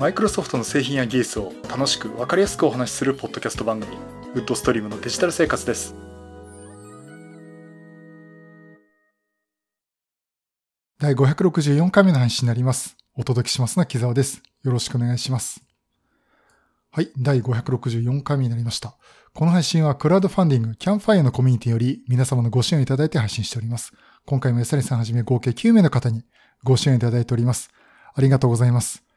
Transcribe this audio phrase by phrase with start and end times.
[0.00, 3.98] マイクロソフトの製品や技術を楽しく分かりやすくお話しするポッドキャスト番組
[4.32, 5.94] ウッドストリームのデジタル生活です。
[10.98, 12.96] 第564回目の配信になります。
[13.14, 14.40] お届けしますのは木沢です。
[14.64, 15.62] よろしくお願いします。
[16.92, 18.96] はい第564回目になりました。
[19.34, 23.92] この配信はクラウドファンディングキャンファイアのコミュニティより皆様のご支援をいただいて配信しております。
[24.24, 26.22] 今回もエサリさんはじめ合計9名の方に
[26.64, 27.68] ご支援いただいております。
[28.14, 29.09] ありがとうございます。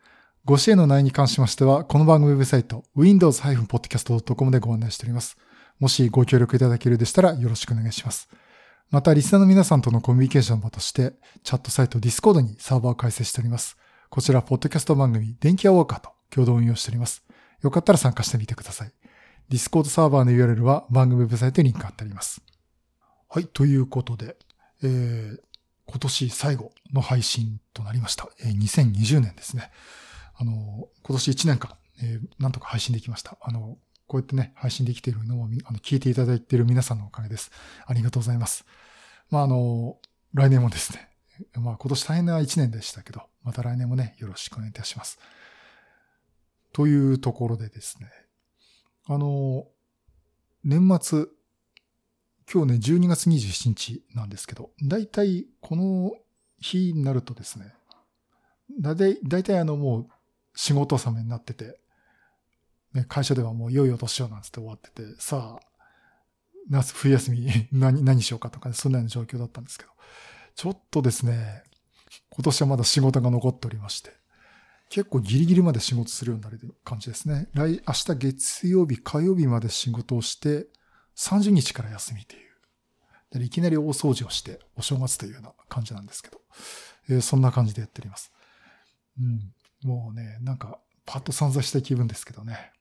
[0.45, 5.37] ご支援の内容に関しましては、この番組ウェブサイト、windows-podcast.com でご案内しております。
[5.79, 8.27] もしご協力いただけるでしたらよろしくお願いします。
[8.91, 13.77] また、リスナーの皆さんとのコミュニケーション場として、チャットサイト Discord にサーバーを開設しております。
[14.09, 17.23] こちら、ポッドキャスト番組、電気屋ウォーカーと共同運用しております。
[17.61, 18.91] よかったら参加してみてください。
[19.49, 22.41] Discord サーバーの URL は番組ウェブサイトにリンク貼ってあります。
[23.29, 24.35] はい、ということで、
[24.83, 25.37] えー、
[25.85, 28.27] 今年最後の配信となりました。
[28.41, 29.71] えー、2020年ですね。
[30.35, 33.37] あの、今年1年間、えー、なんとか配信できました。
[33.41, 37.51] あの、こうやってね、配信できているのも、あの、聞いていただいている皆さんのおかげです。
[37.85, 38.65] ありがとうございます。
[39.29, 39.97] まあ、あの、
[40.33, 41.09] 来年もですね、
[41.55, 45.19] まあ、今年大変な1年でしたけど、また来年もね、よろしくお願いいたします。
[46.73, 48.09] というところでですね、
[49.05, 49.65] あの、
[50.63, 51.25] 年末、
[52.51, 56.13] 今日ね、12月27日なんですけど、だいたいこの
[56.59, 57.73] 日になるとですね、
[58.79, 60.07] だいたい、あのもう
[60.55, 61.79] 仕事納めになってて、
[62.93, 65.65] ね、会社ではもう良いお年をなんつって終わってて、さあ、
[66.69, 69.91] 夏、冬休み 何、何しようかとかね、そんなような状況だったんですけど、
[70.55, 71.63] ちょっとですね、
[72.29, 74.11] 今年はまだ仕事が残っておりまして、
[74.89, 77.49] 結構ギリギリまで仕事するようになる感じですね。
[77.53, 80.67] 来、明日月曜日、火曜日まで仕事をして、
[81.15, 82.43] 30日から休みという。
[83.39, 86.39] でいきなり大掃除をしてお正月というような感じなんですけど、
[87.09, 88.31] えー、そんな感じでやっております。
[89.19, 89.53] うん。
[89.85, 92.71] もうね、なんか、パッと散々した気分ですけどね。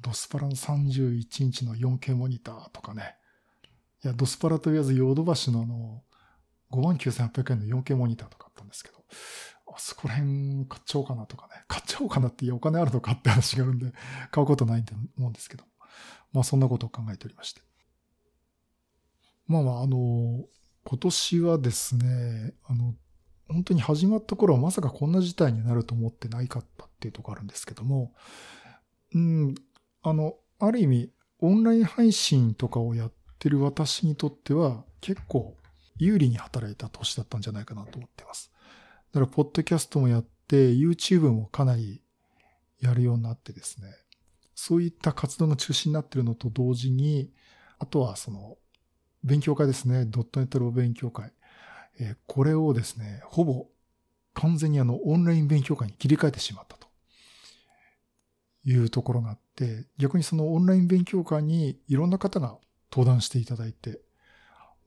[0.00, 3.16] ドスパラの31インチの 4K モニターとかね。
[4.04, 6.02] いや、ドスパラと言わずヨードバシのあの、
[6.70, 9.04] 59,800円の 4K モニターとかあったんですけど、
[9.66, 11.64] あそこら辺買っちゃおうかなとかね。
[11.66, 13.92] 買っちゃおうかなっていや、お金あるのかって話があるんで、
[14.30, 15.64] 買うことないと思うんですけど。
[16.32, 17.62] まあそんなことを考えておりまして。
[19.46, 20.44] まあまあ、あの、
[20.84, 22.94] 今年はですね、あの、
[23.48, 28.12] 本当に始まった頃はまさかこんな事態になると思ってないかったっていうとこあるんですけども、
[29.14, 29.54] うん、
[30.02, 35.56] あの、ある意味、オンライン配信とかをやってる私にとっては結構
[35.98, 38.52] 有利に働いた年だったんじゃないかなと思ってます。
[39.12, 42.02] だから、ポッドキャストもやって、YouTube もかなり
[42.80, 43.88] やるようになってですね、
[44.54, 47.32] そういった活動が中心になってるのと同時に、
[47.78, 48.56] あとはその、
[49.24, 50.04] 勉強会ですね。
[50.04, 51.32] ドットネットロー勉強会。
[51.98, 53.66] え、これをですね、ほぼ
[54.34, 56.88] 完全にあのオンライン勉強会に切り替えてしまったと
[58.64, 62.58] いうところがあって、逆にそのオンライン勉強会にいろんな方が
[62.92, 64.00] 登壇していただいて、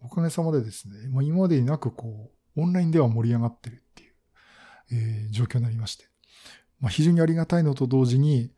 [0.01, 4.13] おかげさまでですね、まあ、今までになくこう、オンラインでは盛り上がってるっていう、
[4.91, 6.05] えー、状況になりまして、
[6.79, 8.51] まあ、非常にありがたいのと同時に、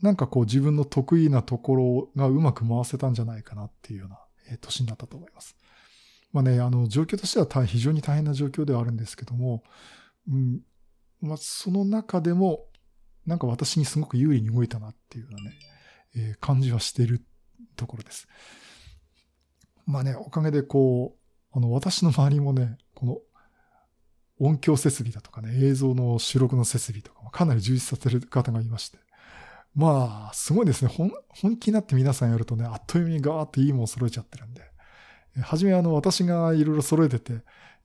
[0.00, 4.18] なんかこう自分の得意なところがうまく回せたんじゃないかなっていうような
[4.50, 5.56] え年になったと思います。
[6.32, 9.62] まあね、あの、状況としては非常に大変な状況ではあるんですけども、
[10.28, 10.60] うん、
[11.20, 12.66] まあ、その中でも、
[13.26, 15.56] なんか私にすごく有利に動いたなっていうようなね、
[16.16, 17.24] えー、感じはしている
[17.76, 18.26] ところです。
[19.86, 23.18] まあね、おかげでこう、あの、私の周りもね、この
[24.38, 28.98] 音響設備だとかね、映像の収録の設備とかかなり充実させる方がいまして、
[29.74, 30.90] まあ、すごいですね。
[30.90, 34.62] 本、気になって皆さんやるとね、あっという間にガーっていいもん揃えちゃってるんで。
[35.40, 37.32] はじめあの、私がいろいろ揃えてて、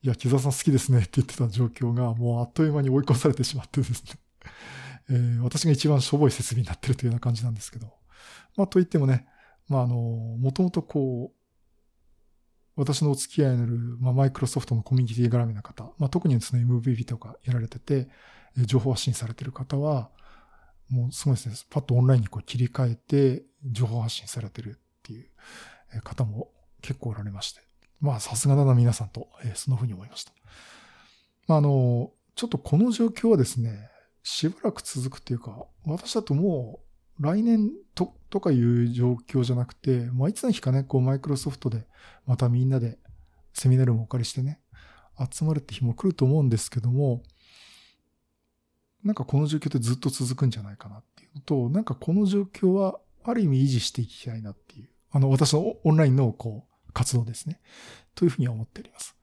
[0.02, 4.20] いや、木澤さん好きですねって言ってた状況が、もうあっという間に追い越されてしまってですね。
[5.10, 7.86] えー、私が一番しょぼい設備になってるというような感じなんですけど。
[8.56, 9.26] まあ、と言ってもね、
[9.68, 11.38] まあ、あの、もともとこう、
[12.76, 18.08] 私のお付き合いのある、まあ、マイクロソフトのコミュニティ絡みな方、まあ、特にですね、MVP とかやられてて、
[18.56, 20.10] 情報発信されてる方は、
[20.88, 21.54] もうすごいですね。
[21.70, 27.60] パッとオンラインにこう切り替えて情報発信されてるっていう方も結構おられまして。
[28.00, 30.32] まあさすがだな皆さんと、えー、そんな風に思いました。
[31.46, 33.90] まああの、ちょっとこの状況はですね、
[34.22, 36.80] しばらく続くっていうか、私だとも
[37.18, 41.86] う来年ととかいう状況じゃなくて、まあいつの日かね、こうマイクロソフトで
[42.26, 42.98] またみんなで
[43.54, 44.60] セミナルもお借りしてね、
[45.30, 47.22] 集まるって日も来ると思うんですけども、
[49.02, 56.67] なんかこの状況ってずっと続くんじゃないかなっていうのと、なんかこの状況はある意味維持していきたいなっていう、あの、私のオンラインのこう、
[56.98, 57.60] 活動ですね。
[58.16, 59.14] というふうに思っております。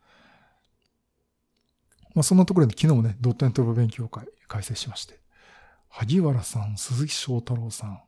[2.13, 5.19] まあそんなところで昨日もね、ドットネットロ勉強会開催しまして。
[5.89, 8.01] 萩原さん、鈴木翔太郎さん、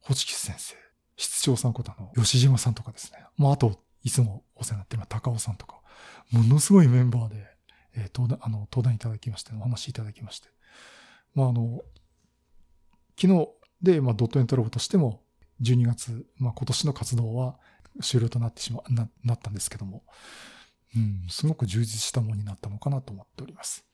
[0.00, 0.76] ホチキス先生、
[1.16, 3.18] 室長さんことあの、吉島さんとかですね。
[3.36, 5.80] まあ、あと、いつもお世話になってる高尾さんとか、
[6.30, 7.44] ものすごいメンバーで、
[7.94, 10.48] えー、登壇、あの、登壇いただきまして、お話いただきまして。
[11.34, 11.82] まあ、あの、
[13.20, 13.48] 昨日
[13.82, 15.22] で、まあ、ドットエントロボとしても、
[15.60, 17.58] 12月、まあ、今年の活動は
[18.00, 20.02] 終了となってしま、な、なったんですけども、
[20.96, 23.84] うん、すごく充実したものになったのかなと思っております。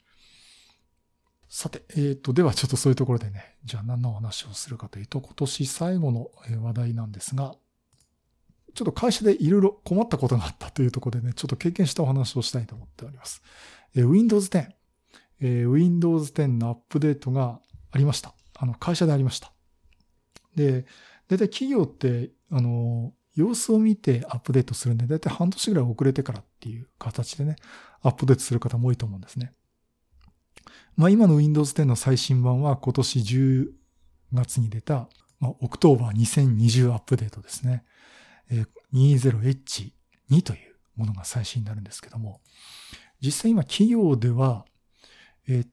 [1.49, 6.31] さて、えっ、ー、と、ではちょっとそういうところでね、じゃあ何の話をするかというと、今年最後の
[6.63, 7.55] 話題なんですが、
[8.75, 13.43] ちょっと会社でいろいろ困ったことがあったというところでね、ちょっと経験したお話をしたいと思っております。
[13.97, 14.69] えー、Windows 10、
[15.41, 17.61] えー、Windows 10のアップデートが
[17.93, 18.35] ありました。
[18.57, 19.53] あの、会社でありました。
[20.55, 20.83] で、
[21.29, 27.55] だいたい企業って、あの、様子を見てアップデートするんで、だいたい半年ぐらい遅れてからっていう形でね、
[28.03, 29.53] アップデートする方も多いと思うんですね。
[30.97, 33.69] まあ今の Windows 10の最新版は今年10
[34.33, 35.09] 月に出た、
[35.39, 37.85] まあ、 October 2020 Update ですね。
[38.51, 42.41] え、20H2 というものが最新になるんですけども、
[43.21, 44.67] 実際今企業では、
[45.47, 45.67] え、っ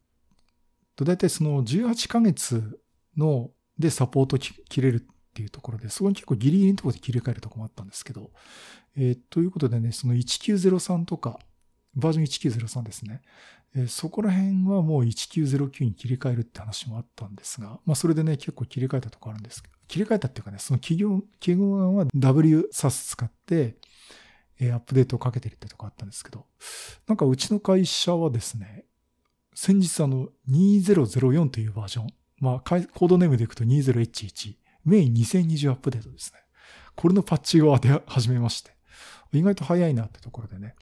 [0.96, 2.80] と、だいたいその18ヶ月
[3.18, 8.32] のでサポート切れるっていうところで、そこに結構ギリギリのところで切り替えるとこもあったんですけど、
[8.96, 11.40] えー、ということでね、その1903とか、
[11.94, 13.22] バージョン1903ですね。
[13.76, 23.76] えー、そこら辺はもう1909に切り替えるって話もあったんですが、まあそれでね、結構切り替えたとこあるんですけど、切り替えたっていうかね、その企業、企業側は WSAS 使って、
[24.58, 26.46] え、アップデートをかけてるってとこあったんですけど、
[27.08, 28.86] なんかうちの会社はですね、
[29.54, 32.08] 先日あの2004というバージョン、
[32.40, 34.56] まあコードネームでいくと 20H1、
[34.86, 36.40] メイン2020アップデートですね。
[36.96, 38.72] これのパッチが出始めまして、
[39.34, 40.76] 意外と早いなってところでね、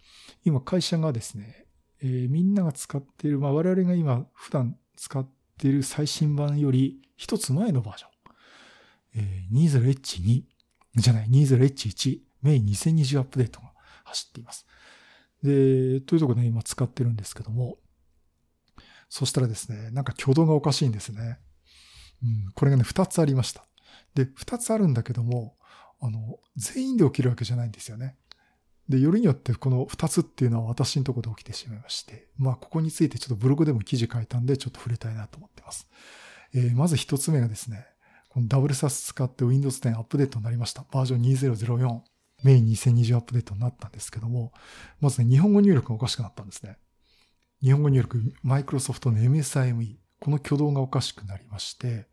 [0.45, 1.65] 今会社がですね、
[2.01, 5.27] えー、みんなが使っている、まあ我々が今普段使っ
[5.57, 8.09] ている最新版より一つ前のバージョン、
[9.15, 10.43] えー、20H2
[10.95, 13.71] じゃない、20H1 メイン2020アップデートが
[14.03, 14.67] 走っています。
[15.41, 17.77] で、というところで今使ってるんですけども、
[19.09, 21.39] そしたらですね、なんか挙動がおかしいんですね。
[22.23, 23.65] うん、これがね、二つありました。
[24.15, 25.55] で、二つあるんだけども、
[25.99, 28.17] あの、全員で起きるわけじゃないんですよね。
[28.89, 35.87] で、よりによってこの二つっていうのは私のところで起きてしまいまして、まあ、ここについてちょっとブログでも記事書いたんで、ちょっと触れたいなと思ってます。
[36.53, 37.85] えー、まず一つ目がですね、
[38.29, 40.85] このダブルサス使って Windows 10アップデートになりました。
[40.91, 42.01] バージョン2004。
[42.43, 44.51] メイン2020アップデートになったんですけども、
[44.99, 46.77] まずね、日本語入力がおかしくなったんですね。
[47.61, 52.07] 日本語入力、マイクロソフトの MSIME、この挙動がおかしくなりまして、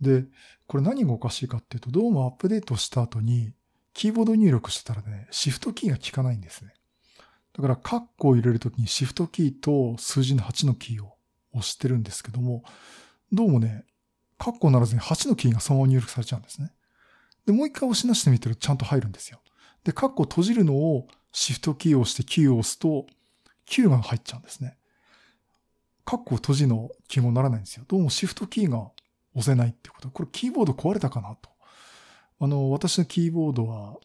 [0.00, 0.24] で、
[0.66, 3.52] これ何がおかしいかっていうと、どうもアップデートした後に、
[3.92, 6.74] キーボード入力してたらね、シフトキーが効かないんですね。
[7.52, 11.16] だから、カッコを入れるときにシフトキーと数字の8のキーを
[11.52, 12.64] 押してるんですけども、
[13.32, 13.84] どうもね、
[14.38, 16.72] カッコならずに8のキーがそのまま入力されちゃうんですね。
[17.46, 19.40] で、もう一回押し出してみてるとちゃんと入るんですよ。
[19.84, 23.06] で、カッコ閉じるのをシフトキーを押して9を押すと、
[23.68, 24.76] 9が入っちゃうんですね。
[26.04, 27.84] カッコ閉じの記号にならないんですよ。
[27.88, 28.90] どうもシフトキーが
[29.34, 30.10] 押せないってこと。
[30.10, 31.50] これキーボード壊れたかなと。
[32.40, 33.96] あの、私のキーボードは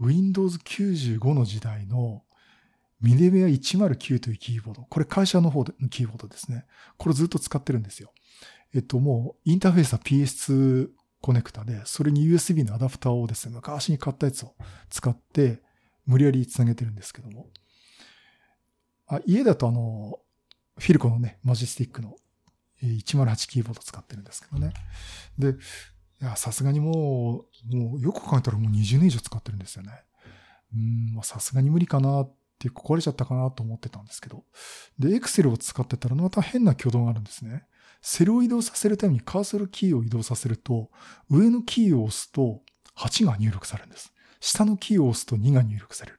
[0.00, 2.22] Windows 95の時代の
[3.00, 4.82] ミネベア109というキーボード。
[4.82, 6.66] これ会社の方でのキーボードですね。
[6.96, 8.12] これずっと使ってるんですよ。
[8.74, 10.88] えっと、もうインターフェースは PS2
[11.20, 14.54] コネクタで、それに USB のアダプターをですね、昔に買ったやつを
[14.90, 15.62] 使って、
[16.06, 17.48] 無理やり繋げてるんですけども。
[19.06, 20.20] あ家だとあの、
[20.78, 22.16] フィルコのね、マジスティックの
[22.82, 24.72] 108キーボード使ってるんですけどね。
[25.38, 29.92] で、いや、さすがにもう、もうよく考えたらもう20年以上使ってるんですよね。
[30.74, 34.44] うん、まさすがに無理かなって壊れちゃったかなと思ってたんですけど。
[34.98, 37.64] で、エクセルを使ってたらまた変な挙動があるんですね。
[38.00, 40.90] セルを移動させるためにカーソルキーを移動させると、
[41.30, 42.62] 上のキーを押すと
[42.96, 44.12] 8が入力されるんです。
[44.40, 46.18] 下のキーを押すと2が入力される。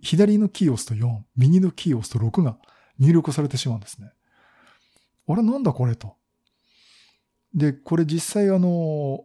[0.00, 2.56] 左のキーを押すと4、右のキーを押すと6が
[2.98, 4.12] 入力されてしまうんですね。
[5.28, 6.16] あれなんだこれと。
[7.54, 9.24] で、これ実際あの、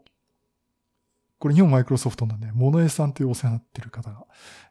[1.39, 4.25] これ日本マイクロソフトのね、モノエさんというお世話になってる方が、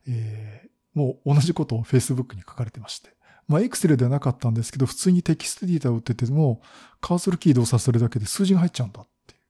[0.06, 3.16] えー、もう同じことを Facebook に書かれてまして。
[3.48, 6.60] まあ、エクセルではなかったんですけど、普通にテキストディータを打ってても、
[7.00, 9.40] カーソルキー動作するだけで数字が入っちゃうんだっていう。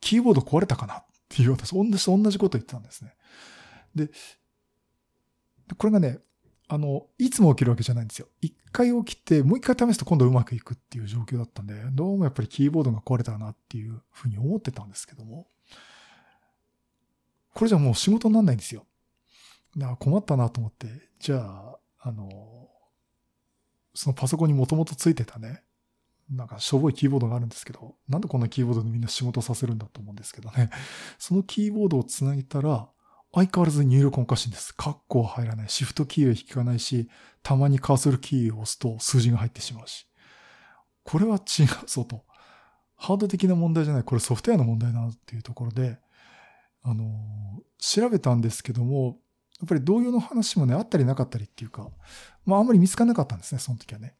[0.00, 3.14] キーボード壊れたかなっていう私、同じ、同じこと言ってたんですね。
[3.94, 4.10] で、
[5.78, 6.18] これがね、
[6.68, 8.28] あの、いつも起きるわけじゃないんですよ。
[8.40, 15.46] 一回起きて、もう一回試すと今度うまくいくっていう状況だったんで、どうもやっぱりキーボードが壊れたなっていうふうに思ってたんですけども、
[17.52, 18.86] これじゃもう仕事にならないんですよ。
[19.76, 22.68] だから困ったなと思って、じゃあ、あの、
[23.94, 25.62] そのパソコンにもともとついてたね、
[26.30, 30.70] なんかしょぼいキーボードがあるんですけど、なんでこんなキーボードでみんな仕事させるんだと思うんですけどね。
[31.18, 32.88] そのキーボードをつなげたら、
[33.34, 34.72] 相変わらず入力おかしいんです。
[34.74, 35.68] カッコは入らない。
[35.68, 37.08] シフトキーは引かないし、
[37.42, 40.06] たまにカーソルキーを押すと数字が入ってしまうし。
[41.02, 42.24] これは違うぞと。
[42.96, 44.04] ハード的な問題じゃない。
[44.04, 45.98] これソフトウェアの問題だなっていうところで、
[46.82, 47.04] あの、
[47.78, 49.18] 調べたんですけども、
[49.60, 51.90] やっぱり同様の話もね、あったりなかったりっていうか、
[52.46, 54.14] まああんまり見つからなかったんですね、その時はね。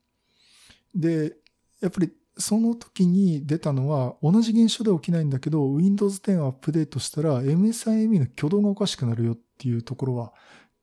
[0.94, 1.36] で、
[1.80, 10.32] やっぱりその時に出たのは同じ現象で起きないんだけど Windows 10をアップデートしたら MSIME の挙動がおかしくなるよっていうところは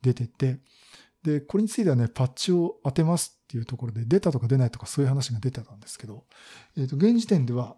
[0.01, 0.59] 出てて
[1.23, 6.25] で、これについてはね、パッチを当てますっていうところで出たとか出ないとかそういう話が出てたんですけど、
[6.77, 7.75] えっ、ー、と、現時点では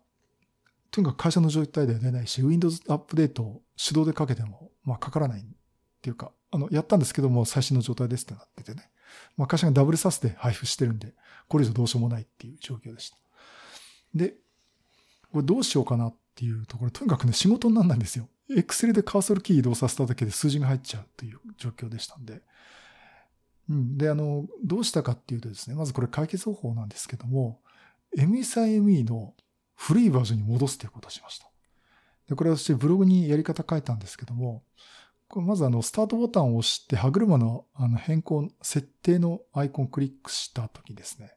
[0.92, 5.44] とにかく会社の状態では出ないし、Windows アップデートを手動でかけても、まあかからないっ
[6.02, 8.90] ていうか、あの、やったんですけども、最新の状態ですってなっててね。
[9.36, 11.14] まあ会社がダブルサスで配布してるんで、
[11.48, 13.18] これ以上どうしようもないっていう状況でした。
[14.14, 14.36] で、
[15.32, 18.30] これどうしようかなっていうところ、とにかくね、仕事にならないんですよ。
[18.50, 22.42] Excel でカーソルキー移動させただけで数字が入っちゃうという状況でしたんで。
[23.70, 23.98] うん。
[23.98, 27.62] で、あの、どうしたかっていうとですね、まずこれ解決方法なんですけども、
[28.18, 29.34] MSIME の
[29.76, 31.50] 古いバージョンに戻すということをしました。
[32.28, 34.64] で、これ私ブログにやり方書いたんですけども、
[35.28, 41.32] これまずあの、スタートボタンを押して歯車のあの変更、設定のアイコンをクリックしたときですね。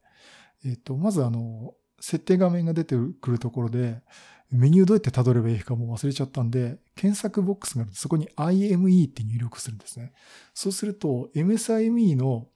[0.64, 4.02] えっ、と、まずあの、設定画面が出てくるところで、
[4.50, 10.12] メニューどうやって辿ればいいかもう忘れちゃったんで、検索ボックスがあるとそこに IME って入力するんですね。
[10.54, 12.46] そうすると MSIME の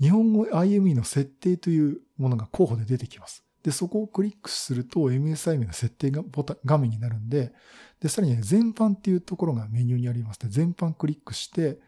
[0.00, 3.44] 日本語 IME の設定というものが候補で出てきます。
[3.62, 7.52] で、そこをクリックすると MSIME の設定がボタン画面になるんで、
[8.00, 11.78] で、さらにね、全般っていうところがメニューにありますので、全般クリックして、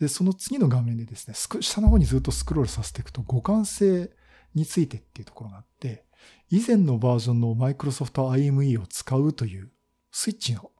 [0.00, 4.10] で、その次の画面でですね、下の方にずっとスクロールさせていくと互換性
[4.54, 6.04] についてっていうところがあって、
[6.50, 9.70] 以前のバージョンの Microsoft IME を使うという
[10.10, 10.70] スイッチの、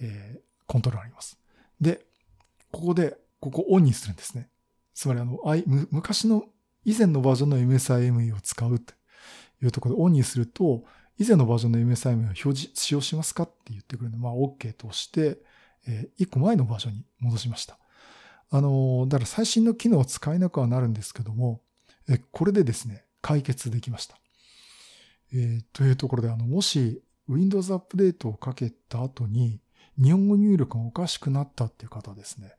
[0.00, 1.38] えー、コントロールがあります。
[1.80, 2.04] で、
[2.72, 4.48] ここで、ここオンにするんですね。
[4.94, 5.38] つまりあの、
[5.90, 6.44] 昔の
[6.84, 8.94] 以前のバージョンの MSIME を使うと
[9.62, 10.84] いうところでオンにすると、
[11.18, 15.38] 以前のバージョンの MSIME を表示、使用しますかって言ってくるので、まあ OK として、
[15.86, 17.78] えー、1個前のバージョンに戻しました。
[18.50, 21.60] あの、だから最新の機能を使えなくはなるんですけども、
[22.32, 24.18] これでですね、解決できました。
[25.32, 29.60] えー、というところで、あの、もし Windows アップデートをかけた後に
[30.00, 32.52] 日本語入力がおかしくなったっていう方ですね、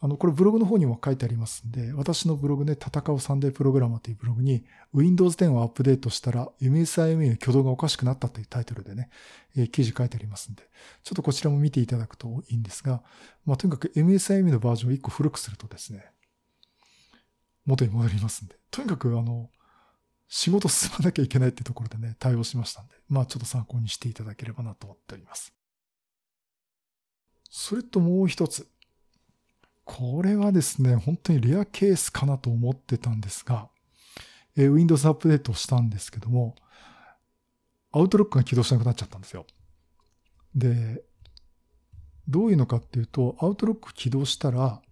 [0.00, 4.64] あの、これブログの方にも書いてありますんで、私のブログで戦うサンデープログラマーというブログに
[4.94, 9.10] Windows 10をアップデートしたら MSIME の挙動がおかしくなったというタイトルでね、
[9.56, 10.62] えー、記事書いてありますんで、
[11.02, 13.02] ちょっとこちらも見ていただくといいんですが、
[13.44, 16.04] まあ、とにかく MSIME のバージョンを1個古くするとですね、
[17.68, 19.50] 元に戻りますんで、とにかくあの、
[20.26, 25.52] 仕事進まなきゃいけないってところでね、対応しましたんで、まあちょっと参考にしていただければなと思っております。
[27.50, 28.66] それともう一つ。
[29.84, 33.68] これはですね、本当にレアケースかなと思ってたんですが、
[34.56, 36.56] えー、Windows アップデートしたんですけども、
[37.92, 39.46] アウトロックが起動しなくなっちゃったんですよ。
[40.54, 41.02] で、
[42.28, 44.82] どういうのかっていうと、アウトロック起動したら、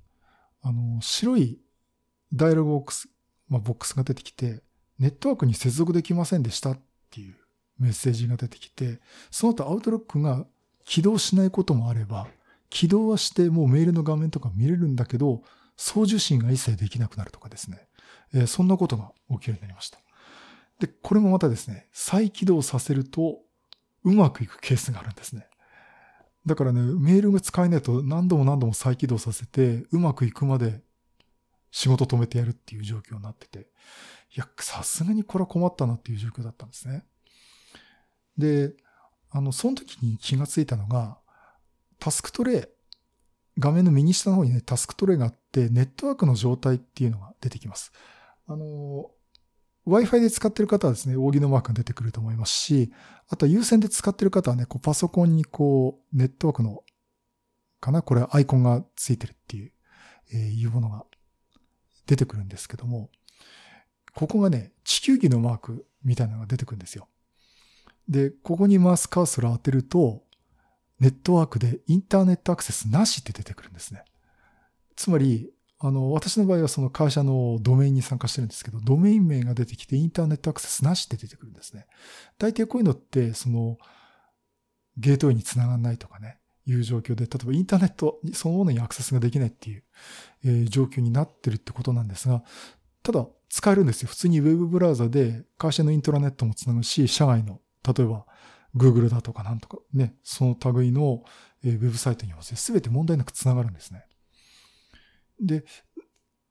[0.62, 1.58] あの、白い
[2.32, 3.08] ダイアログボックス、
[3.48, 4.62] まあ、ボックスが出てきて、
[4.98, 6.78] ネットワークに接続できませんでしたっ
[7.10, 7.36] ていう
[7.78, 10.46] メッセージが出てきて、その後アウトロックが
[10.84, 12.26] 起動しないこともあれば、
[12.70, 15.42] 起動はしてもうメールの画面とか見れるんだけど、
[15.76, 17.86] 送受信が一切できなくなるとかですね。
[18.34, 19.98] えー、そんなことが起きるようになりました。
[20.80, 23.40] で、これもまたですね、再起動させると
[24.04, 25.46] うまくいくケースがあるんですね。
[26.46, 30.80] だからね、メールが使えないと何度も何度も再起動させて、うまくいくまで
[31.76, 33.58] 仕事止めてやるっていう状況になってて、
[34.34, 37.04] いや、さすがにこれは困ったなっていう状況だったんですね。
[38.38, 38.72] で、
[39.30, 41.18] あの、その時に気がついたのが、
[41.98, 42.64] タスクトレイ、
[43.58, 47.92] 画面の右下の方にね、タスクトレイがあって、ネットワークの状態っていうのが出てきます。
[48.46, 49.10] あの、
[49.86, 52.90] Wi-Fi で使ってる方はですね、扇のマークが出てくると思いますし、
[53.28, 56.82] あとは有線で使ってる方はね、こうパソコンにこう、ネットワークの、
[57.80, 59.72] かなこれアイコンがついてるっていう、
[60.32, 61.04] えー、いうものが
[62.06, 63.10] 出てくるんですけども、
[64.14, 67.08] ここがね、地球儀のマークみたいなのが出てくるんですよ。
[68.08, 70.22] で、ここにマウスカーソルを当てると、
[71.00, 74.04] ネットワークでインターネットアクセスなしって出てくるんですね。
[74.94, 81.86] つまり、あの、私の場合はその会社のドメインに参加してるんですけど、ドメイン名が出てきてインターネットアクセスなしって出てくるんですね。
[82.38, 83.76] 大抵こういうのって、その、
[84.96, 89.84] ゲートウェイにつながらないとかね、いう状況で、例えばインターネットにそのものにアクセスができないっていう、
[90.44, 92.42] えー、状況になってるってことなんですが、
[93.02, 94.08] ただ、使えるんですよ。
[94.08, 98.26] 普通にウェブブラウザで会社のイントラネットもつなぐし、社外の、例えば
[98.76, 101.22] Google だとかなんとかね、その類の
[101.64, 104.04] ウェブサイトにも全て問題なくつながるんですね。
[105.40, 105.64] で、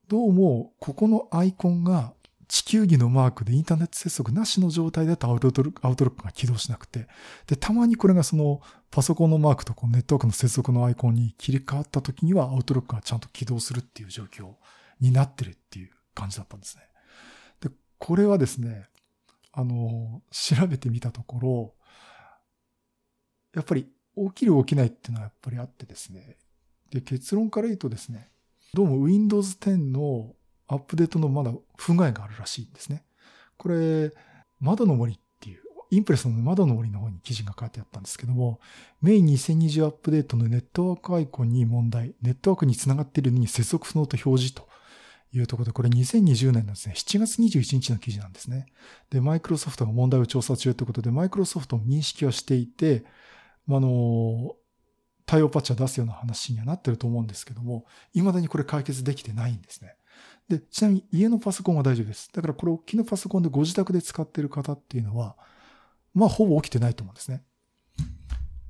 [0.08, 2.14] どうも、ここのアイコンが
[2.48, 5.72] 地球儀のマークでインターネット接続なしの状態だとアウトロッ
[6.12, 7.08] クが起動しなくて、
[7.48, 8.62] で、たまにこれがその
[8.92, 14.54] パソコンのマークとこうネットワークの接続のアイコンに切り替わった時にはアウトロックがちゃんと起動するっていう状況
[15.00, 16.84] になってるっていう感じだったんですね。
[17.62, 18.88] で、これはですね、
[19.52, 21.74] あの、調べてみたところ、
[23.54, 26.38] やっぱり起きる起きないっていうのはやっぱりあってですね。
[26.92, 28.30] で、結論から言うとですね、
[28.74, 30.34] どうも Windows 10の
[30.68, 33.04] アップデートのまだ不具合があるらしいんですね。
[33.58, 34.12] これ、
[34.60, 38.60] 窓の森っていう、インプレスの窓の森の方に記事が書いてあったんですけども、
[39.02, 44.68] メイン2020アップデートのネットワークアイコンに問題、ネットワークにつながっているのに接続不能と表示と
[45.32, 48.66] いうところで、これ2020年のですね、7月21日の記事なんですね。
[49.10, 53.06] で、マイクロソフトが問題を調査中ということで、マイクロソフトも認識はしていて、
[53.70, 54.56] あの、
[55.26, 59.96] 対応パッチは出すような話にはなってると思うんですけども、未だにこれ解決できてないんですね。
[60.50, 62.30] で、ちなみに家のパソコンは大丈夫です。
[62.32, 65.36] だからこれ大きなパソコンでご自宅で使ってる方っていうのは、
[66.14, 67.44] まあほぼ起きてないと思うんですね。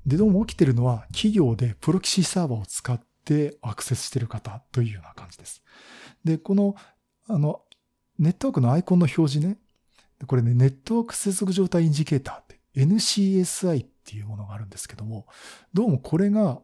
[0.06, 5.64] で、どうも起きてるのは企業でプロキシサーバーを使ってアクセスしてる方というような感じです。
[6.24, 6.76] で、この、
[7.28, 7.62] あの、
[8.20, 9.58] ネットワークのアイコンの表示ね。
[10.28, 15.28] これね、ネットワーク接続状態インジケーターって NCSI っていうものがあるんですけども、
[15.74, 16.62] どうもこれが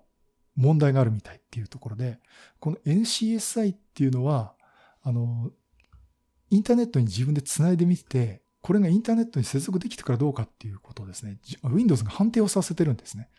[0.56, 2.20] 問題があるみたいっていうところで、
[2.60, 4.54] この NCSI っていうのは、
[5.04, 5.52] あの、
[6.50, 13.30] インターネットに自分で繋いでみて、これがインターネットに接続できてからどうかっていうことをですね、Windows が判定をさせてるんですね。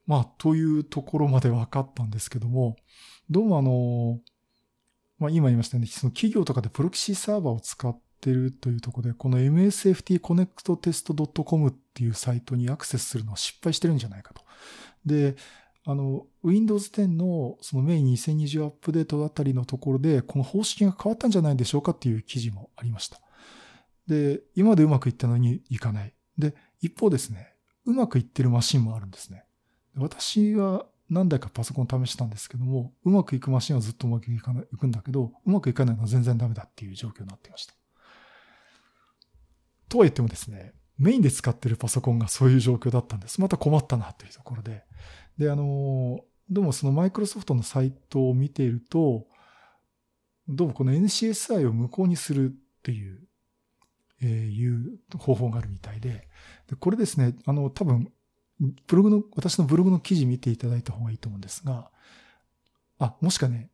[0.06, 2.76] まあ、というところまで分かったんですけども、
[3.32, 4.20] どうもあの、
[5.18, 14.44] まあ今言いましたね、その企業とかでプロキシーサーバーを使ってるというところで、この msftconnecttest.com っていうサイトにアクセスするのは失敗してるんじゃないかと。
[15.04, 15.36] で、
[15.84, 23.20] あの、Windows 10のそのメイン2020アップデートあたりのところで、この方式が変わったんじゃないでしょうかっていう記事もありました。
[24.08, 26.14] で、今までうまくいったのにいかない。
[26.38, 27.54] で、一方ですね、
[27.86, 29.46] うまくいってるマシンもあるんですね。
[29.96, 37.74] 私は何台かパソコン試したんですけども、うまくいくマシンはずっとうまくいかない、いくんだけど、うまくいかないのは全然ダメだっていう状況になっていました。
[39.90, 43.40] とは言ってもですね、メインで使ってるパソコンがそういう状況だったんです。
[43.40, 44.84] また困ったなというところで。
[45.38, 49.28] で、あの、どうもそのマイクロソフトのサイトを見ていると、
[50.48, 53.22] どうもこの NCSI を無効にするっていう、
[54.22, 56.28] えー、いう方法があるみたいで、
[56.70, 58.12] でこれですね、あの、多分、
[58.60, 61.92] ブログの、私のブログの記事見ていただいた方がいいと思うんですが、
[63.00, 63.70] あ、もしかね、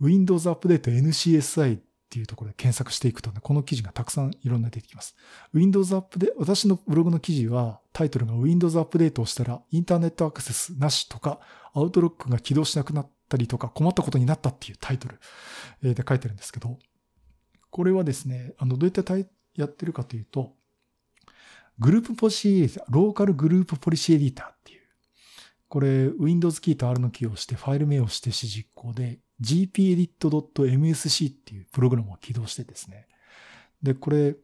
[0.00, 1.80] Windows アップデート NCSI っ
[2.10, 5.16] ていうところで検索していくとね、この記事がたくさんいろんな出てきます。
[5.52, 11.40] Windows アップで、私のブログの記事はタイトルが Windows アップデートをしたらインターネットアクセスなしとか、
[11.74, 15.18] アウトロックが起動しなくなったりとか困ったことになったっていうタイトル。
[15.82, 16.78] で書いてるんですけど、
[17.70, 19.02] これはですね、あの、どうやって
[19.58, 20.54] やってるかというと、
[21.78, 24.80] グループポリシーエディター、ローカルグループポリシーエディターっていう、
[25.68, 33.06] これ Windows キーと R のキーを押してファイル名を指定し実行で gpedit.msc っていうプログラムを起動してですね。
[33.82, 34.34] で、これ、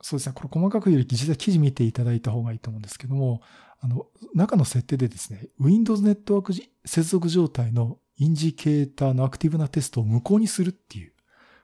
[0.00, 3.42] そうですね、これ細かくより実際記事見ていただいた方がいいと思うんですけども、
[3.80, 6.52] あの、中の設定でですね、Windows ネットワーク
[6.84, 11.12] 接続状態のインジケーターのアクティブなテストを無効にするっていう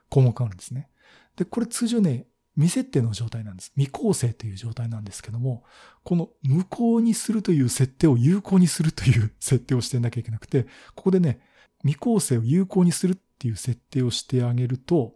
[0.09, 0.89] 項目があるんですね。
[1.35, 3.71] で、これ通常ね、未設定の状態なんです。
[3.75, 5.63] 未構成という状態なんですけども、
[6.03, 10.63] この無効にするという設定を有効にするという設定をしてなきゃいけなくて、
[10.95, 11.41] ここでね、
[11.81, 15.15] 未構成を有効にするっていう設定をしてあげると、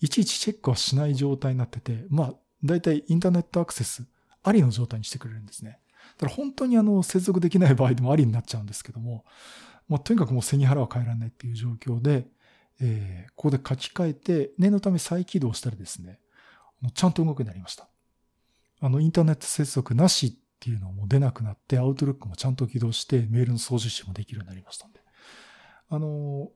[0.00, 4.06] いちいちチェックはしない状態になってて、まあ、だいたいインターネットアクセス、
[4.42, 5.80] ありの状態にしてくれるんですね。
[6.18, 9.24] だから本当にあの、接続できない場合でもありになっちゃうんですけども、
[9.88, 12.26] まあ、とにかくもう背に腹は変えられないっていう状況で、
[12.80, 16.20] えー、ここで書き換えて、念のため再起動したらですね、
[16.94, 17.88] ちゃんと動くようになりました。
[18.80, 25.00] あの、インターネット接続なしっていうのも出なくなって、アウトルックもちゃんと起動して、メールの送受信もできるようになりましたんで。
[25.88, 26.50] あの、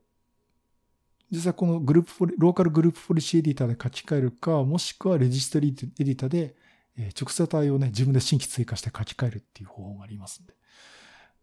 [1.31, 6.55] 実際このグループローカルグループポリシーエディターで書き換えるか、もしくはレジストリーエディターで、
[6.97, 10.53] え直接値をね、自分で新規追加して書き換えるっていう方法がありますんで。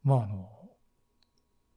[0.03, 0.51] まあ、あの、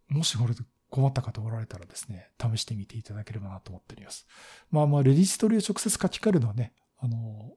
[0.10, 4.28] もしこれで困った方おられたらですね、試してみていただければなと思っております。
[4.72, 7.54] まあまあ、レジストリを直接書き換えるのはね、あの、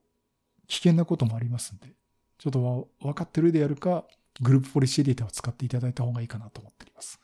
[0.67, 1.93] 危険なこともありますんで、
[2.37, 4.05] ちょっと分かってるでやるか、
[4.41, 7.19] グループポリシーエディターを使っていただいた方がいいかなと思っております。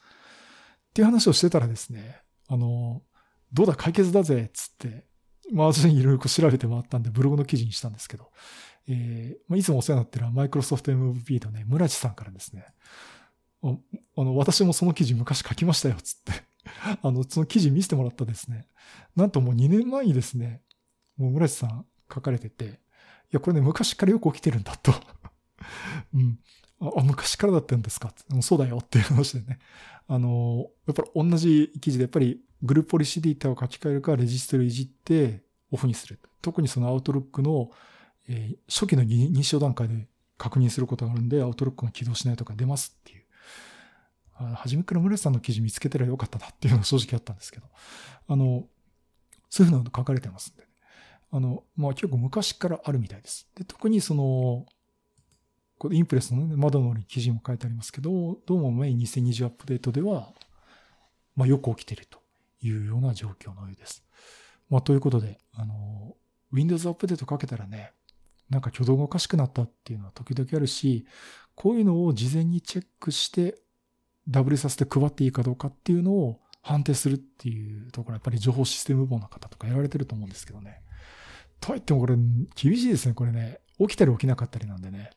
[0.90, 3.02] っていう話をしてたらですね、あの、
[3.54, 5.06] どうだ解決だぜっつって、
[5.52, 8.32] まあ私にいろいろ調べて回ったんでブログの記事にしたんですけど、
[8.88, 12.66] えー、いつもお世話になってるマイクロソフト MVP のね、村地さんからですね、
[13.64, 13.78] あ
[14.24, 16.44] の、私もその記事昔書きましたよ、つって。
[17.02, 18.68] あの、その記事見せてもらったですね。
[19.16, 20.62] なんともう2年前にですね、
[21.18, 22.70] もう村地さん書かれてて、い
[23.32, 24.94] や、これね、昔からよく起きてるんだと。
[26.14, 26.40] うん。
[26.80, 28.14] あ、昔からだったんですか？
[28.42, 29.60] そうだよっていう話でね。
[30.08, 36.20] あの、やっぱり同じ記事で、やっぱりグループポリシーデータを書き換えるか、レジストルいじってオフにする。
[36.42, 37.70] 特にそのアウトロックの、
[38.28, 43.19] えー、初期の認証段階で確認することがあるんで、アウトロックが起動しないとか出ますっていう。
[44.40, 47.68] あ初めから村瀬さんの記事見つけたらよかったなっていうのが正直あったんですけど、
[48.28, 48.66] あの、
[49.50, 50.70] そういうのが書かれてますんで、ね、
[51.32, 53.50] あの、まあ結構昔からあるみたいです。
[53.56, 54.66] で、特にその、
[55.78, 60.34] これインプレスの、ね、窓のに記事も書いてありますけど、どうもメイン2020アップデートでは、
[61.36, 62.20] まあよく起きていると
[62.62, 64.04] いうような状況のようです。
[64.70, 66.16] まあということで、あの、
[66.54, 67.92] Windows アップデートかけたらね、
[68.50, 71.06] なんか挙動がおかしくなったっていうのは時々あるし、
[71.56, 73.62] こういうのを事前にチェックして
[74.30, 80.82] ダブルさせて配っていいかどうかっていうのを判定するっていうところ、やっぱり情報システム部の方とかやられてると思うんですけどね。
[81.60, 82.16] とはいってもこれ
[82.56, 83.60] 厳しいですね、これね。
[83.80, 85.12] 起きたり起きなかったりなんでね。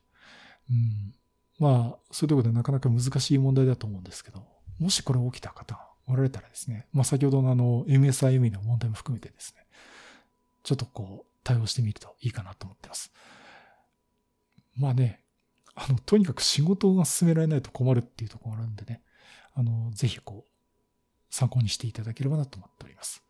[0.71, 1.15] うん。
[1.59, 4.45] まあ、そういうところでなかなか難しい問題だと思うんですけど、
[4.79, 9.67] もしこれ起きた方がおられたらですね、まあ先ほどのあの MSIME の問題も含めてですね、
[10.63, 13.13] ちょっとこう対応してみるといいかなと思ってます。
[14.77, 15.22] まあね、
[15.75, 19.03] あの、とにかく仕事が進められないと困るっていうところがあるんでね、
[19.55, 20.53] あの、ぜひこう、
[21.31, 23.23] 参考にしていただければなと思っております。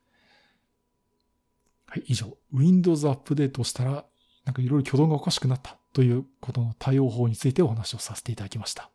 [1.87, 4.05] はい、以上、Windows アップデートしたら、
[4.45, 8.91] なんかいろいろ挙動がおかしくなったということの対応法についてお話をさせていただきました。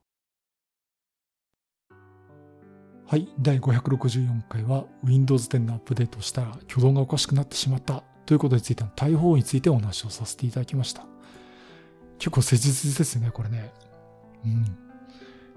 [3.10, 11.06] はい、第564回は Windows 10のアップデートしたら挙動がおかしくなってしまったということについての対応法についてお話をさせていただきました。
[12.18, 13.74] 結構切実ですね、これね。
[14.46, 14.78] うん。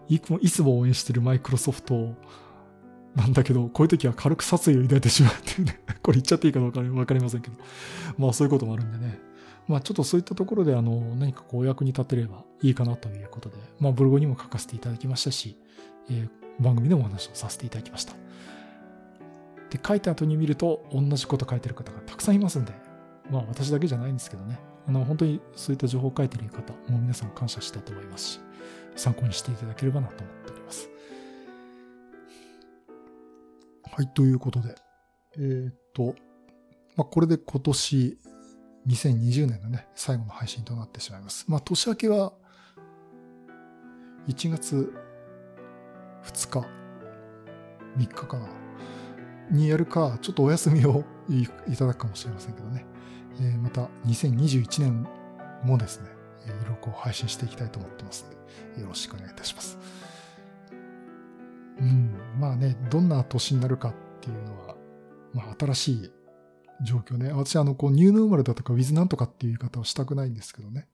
[0.09, 2.15] いつも、いつも応援してるマイクロソフト
[3.15, 5.81] なんだけど、こういう時は軽く殺意を抱いてしまうっていうね。
[6.03, 7.57] これ言っちゃっていいかどうかわかりませんけど。
[8.19, 9.19] まあそういうこともあるんでね。
[9.69, 15.57] まあちょっとそういったところであの何かこう役に立てればいいかなということで、まあブログにも書かせていただきましたし、
[16.09, 18.15] えー、番組でもお話をさせていただきました。
[19.71, 22.73] で、書いた後に見ると同じこと書いてる方がたくさんいますんで、
[23.31, 24.59] まあ私だけじゃないんですけどね。
[24.87, 28.41] あの、本当にそういった情報を書いてる方、もう皆さん感謝したと思いますし、
[28.97, 30.89] 参考にしていただければなと思っております。
[33.93, 34.75] はい、ということで、
[35.37, 36.15] えー、っと、
[36.97, 38.19] まあ、これで今年、
[38.87, 41.45] 2020年のね、最後の配信となってしまいます。
[41.49, 42.33] まあ、年明けは、
[44.29, 44.93] 1月
[46.25, 46.69] 2日、
[47.97, 48.49] 3日かな、
[49.51, 52.90] にやるか、ちょっとお休みをいただくかもしれませんけどね。
[53.41, 55.07] えー、また2021年
[55.65, 56.11] もですね、
[56.47, 59.79] いろいろこう配信していきたいと思ってますので、よろしくお願いいたします。
[61.81, 64.77] うん、まあね、どんな年になるかっていうのは、
[65.33, 66.13] まあ新しい
[66.83, 67.33] 状況ね。
[67.33, 70.89] 私、あの、こう、ニューノーマルだとか、ウィズなんとかっていう言い方をしたくないんですけどね。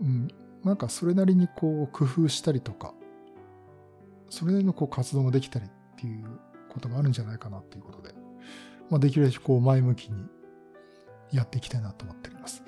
[0.00, 0.28] うん、
[0.64, 2.94] なんかそれなりにこう、工夫したりとか、
[4.30, 6.24] それなりのこう活動ができたりっていう
[6.68, 8.14] ことがあるんじゃないかなっていうことで、
[8.90, 10.24] まあ、できるだけこう前向きに
[11.32, 12.62] やっていきたいなと思っております。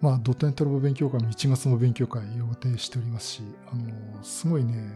[0.00, 4.90] まあ、ドットネットラボ勉強会も1月の勉強会予定しておりますし、あの、すごいね、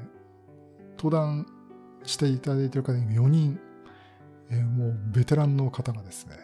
[0.98, 1.46] 登壇
[2.02, 3.58] していただいている方に4人、
[4.50, 6.36] えー、もうベテランの方がですね、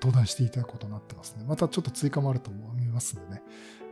[0.00, 1.44] 登壇していただくことになってますね。
[1.46, 3.42] またちょっと追加もあると思いますのでね、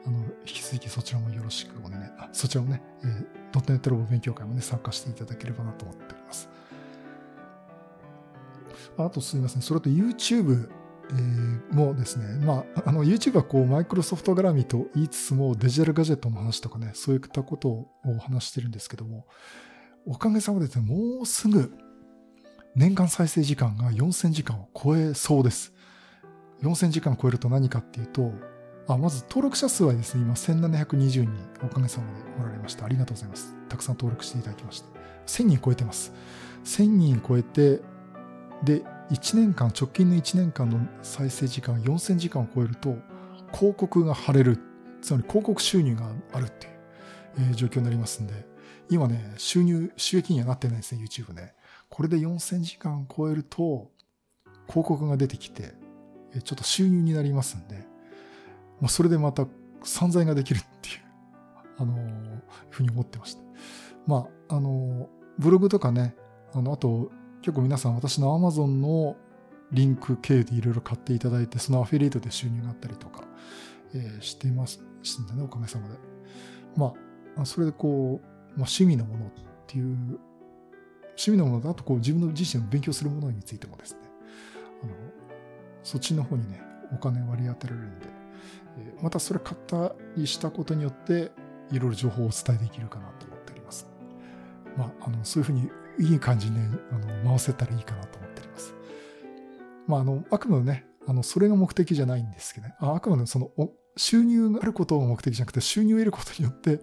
[0.05, 6.49] あの、引き続きそちらもよろしくお願い、あ、そちらもね、えー、ドットネットラボ勉強会もね、参加していただければなと思っております。
[8.97, 10.69] あとすみません、それと YouTube
[11.13, 17.89] えー、もうですね、まあ、あの、YouTube はこう、マイクロソフト絡みと言いつつも、デジタルガジェットの話とかね、そういったことを
[18.21, 19.27] 話してるんですけども、
[20.07, 21.73] おかげさまでですね、もうすぐ、
[22.77, 25.73] 年間再生時間が4000時間を超えそうです。
[26.63, 28.33] 4000時間を超えると何かっていうと、
[28.87, 31.31] あまず登録者数はですね、今1720人
[31.63, 32.85] おかげさまでおられました。
[32.85, 33.55] ありがとうございます。
[33.69, 34.87] たくさん登録していただきました。
[35.27, 36.13] 1000人超えてます。
[36.65, 37.81] 1000人超えて、
[38.65, 42.97] で、1年間、直近の1年間の再生時間4000時間を超えると、
[43.53, 44.59] 広告が貼れる。
[45.03, 46.69] つまり広告収入があるって
[47.41, 48.47] いう、状況になりますんで、
[48.89, 51.55] 今ね、収入、収益にはなってないですね、YouTube ね。
[51.89, 53.91] これで4000時間超えると、
[54.69, 55.75] 広告が出てきて、
[56.45, 57.77] ちょっと収入になりますんで、
[58.81, 59.49] まあ、それでまた
[59.83, 60.97] 散財ができるっていう、
[61.79, 63.43] あのー、ふうに思ってました。
[64.07, 66.15] まあ、あのー、ブログとかね、
[66.53, 67.11] あの、あと、
[67.43, 69.17] 結構皆さん私の Amazon の
[69.73, 73.25] リンク経由でいろいろ買っていただいて、そのアフィリエイトで収入があったりとか、
[73.95, 75.95] えー、してますしんでね、おかげさまで。
[76.77, 76.95] ま
[77.37, 78.27] あ、それでこう、
[78.59, 79.31] まあ、趣味のものっ
[79.67, 79.97] ていう、
[81.11, 83.99] 趣味のものだとこう自分の自身を勉強するものについてもですね、
[84.83, 84.93] あの、
[85.83, 86.61] そっちの方にね、
[86.93, 88.07] お金割り当てられるんで、
[88.79, 91.33] えー、またそれ買ったりしたことによって、
[91.71, 93.87] いろいろ情報をお伝えできるかなと思っております。
[94.77, 98.75] まあ、あの、そういうふうにいい感じにね、あの、回せたらいいかなと思っております。
[99.87, 102.75] まあ、あの、あくまでね、あの、それが目的じゃないんですけどね。
[102.79, 103.51] ああくまでその、
[103.97, 106.81] 収入があることが目的じゃなくて、収入を得ることによって、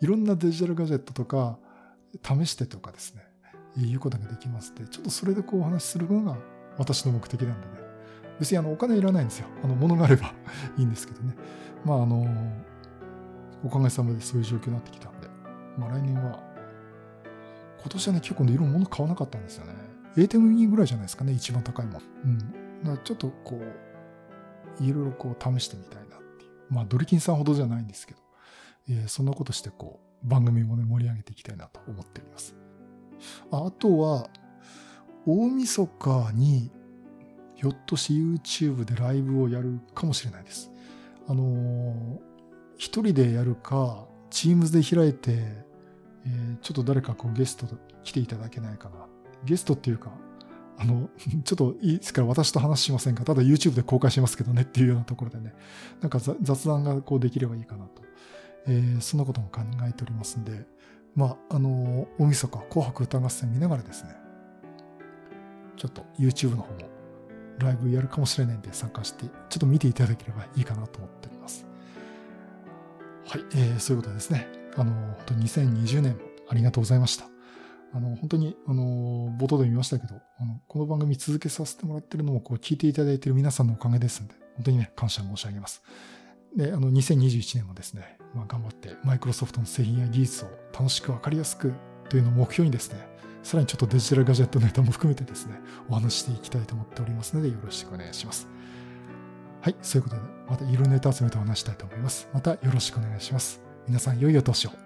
[0.00, 1.58] いろんなデジタルガジェットとか、
[2.22, 3.22] 試してとかですね、
[3.76, 6.38] いうことができますで、ちょっとそれでこうお話しするのが
[6.78, 7.72] 私の目的なんでね。
[8.38, 9.46] 別にあの、お金いらないんですよ。
[9.62, 10.32] あの、物があれば
[10.78, 11.34] いいんですけどね。
[11.84, 12.26] まあ、あの、
[13.64, 15.28] おかげさまでそういう状況になってきたんで、
[15.78, 16.53] まあ来年は
[17.84, 19.74] 今年はね、結構ね、いろんなもの買わなかったんですよね。
[20.16, 22.02] ATEM ミニぐらいじゃないですかね、一番高いもん。
[22.24, 22.38] うん。
[22.38, 22.44] だ
[22.84, 26.50] からちょっとこう、いろいろこう試してみたいなっていう。
[26.70, 28.20] まあ、ドリキンさんほどじゃないんですけど、
[28.88, 32.54] えー、そんなことしてこう、番組もね、盛り上げていきたいなと思っております。
[33.50, 34.30] あとは、
[35.26, 36.70] 大晦日に、
[37.56, 40.70] ひょっとし YouTube でライブをやるかもしれないです。
[41.28, 42.18] あのー、
[42.76, 45.64] 一人でやるか、Teams で開いて、
[46.26, 47.66] えー、ちょっと誰かこうゲスト
[48.02, 49.06] 来ていただけないかな。
[49.44, 50.12] ゲストっていうか、
[50.78, 51.08] あの、
[51.44, 55.54] ちょっといいですから私と話しませんかただ YouTube で公開しますけどねっていうようなところでね、
[56.00, 58.02] なんか雑談がこうできればいいかなと。
[58.66, 60.66] えー、そんなことも考えておりますんで、
[61.14, 64.16] まあ、あの、大晦日紅白歌合戦見ながらですね、
[65.76, 66.88] ちょっと YouTube の方も
[67.58, 71.66] ライブやるかもしれないんで参加して、ちょっと見ていただければいいかなと思っております。
[73.26, 74.63] はい、えー、そういうことですね。
[74.76, 77.26] あの、本当に2020年もありがとうございました。
[77.92, 85.82] あの、本当に、あの、冒頭で見ましたけど、あの、この番組続けさせてもらってるのも、こう、聞いていただいている皆さんのおかげですんで、本当にね、感謝申し上げます。
[86.56, 91.72] で、あの、2021年もですね、まあ、頑張って、マイクロソフトの製品や技術を楽しくわかりやすく
[92.08, 92.98] というのを目標にですね、
[93.44, 98.48] さらにちょっとデジタルガジェットのネタも含めてですね、お話していきたいと思っておりますので、よろしくお願いします。
[99.60, 102.28] はい、そういうことで、またいろんなネタ集めてお話したいと思います。
[102.32, 103.63] またよろしくお願いします。
[103.86, 104.83] 皆さん良いお年を。